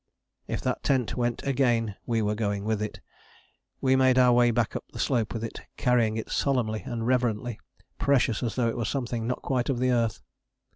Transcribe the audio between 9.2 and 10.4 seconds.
not quite of the earth.